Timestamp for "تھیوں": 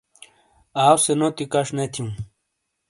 1.93-2.09